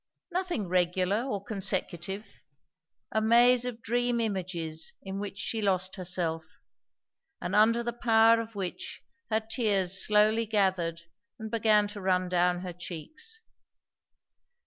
[0.31, 2.25] Nothing regular or consecutive;
[3.11, 6.43] a maze of dream images in which she lost herself,
[7.39, 11.01] and under the power of which her tears slowly gathered
[11.37, 13.41] and began to run down her cheeks.